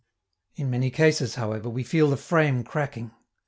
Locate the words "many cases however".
0.71-1.69